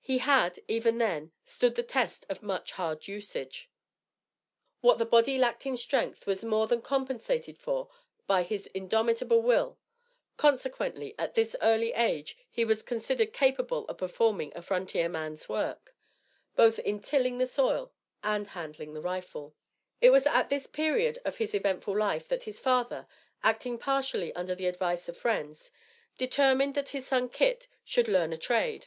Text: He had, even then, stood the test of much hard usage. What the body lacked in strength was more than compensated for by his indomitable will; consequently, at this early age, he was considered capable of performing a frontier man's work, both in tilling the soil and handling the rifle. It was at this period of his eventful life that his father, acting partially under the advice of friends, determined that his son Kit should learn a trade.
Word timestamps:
He 0.00 0.18
had, 0.18 0.58
even 0.66 0.98
then, 0.98 1.30
stood 1.46 1.76
the 1.76 1.84
test 1.84 2.26
of 2.28 2.42
much 2.42 2.72
hard 2.72 3.06
usage. 3.06 3.70
What 4.80 4.98
the 4.98 5.04
body 5.04 5.38
lacked 5.38 5.66
in 5.66 5.76
strength 5.76 6.26
was 6.26 6.42
more 6.42 6.66
than 6.66 6.82
compensated 6.82 7.56
for 7.60 7.88
by 8.26 8.42
his 8.42 8.66
indomitable 8.74 9.40
will; 9.40 9.78
consequently, 10.36 11.14
at 11.16 11.36
this 11.36 11.54
early 11.62 11.92
age, 11.92 12.36
he 12.50 12.64
was 12.64 12.82
considered 12.82 13.32
capable 13.32 13.84
of 13.86 13.98
performing 13.98 14.50
a 14.56 14.62
frontier 14.62 15.08
man's 15.08 15.48
work, 15.48 15.94
both 16.56 16.80
in 16.80 16.98
tilling 17.00 17.38
the 17.38 17.46
soil 17.46 17.92
and 18.24 18.48
handling 18.48 18.94
the 18.94 19.00
rifle. 19.00 19.54
It 20.00 20.10
was 20.10 20.26
at 20.26 20.48
this 20.48 20.66
period 20.66 21.20
of 21.24 21.36
his 21.36 21.54
eventful 21.54 21.96
life 21.96 22.26
that 22.26 22.42
his 22.42 22.58
father, 22.58 23.06
acting 23.44 23.78
partially 23.78 24.32
under 24.34 24.56
the 24.56 24.66
advice 24.66 25.08
of 25.08 25.16
friends, 25.16 25.70
determined 26.16 26.74
that 26.74 26.88
his 26.88 27.06
son 27.06 27.28
Kit 27.28 27.68
should 27.84 28.08
learn 28.08 28.32
a 28.32 28.38
trade. 28.38 28.86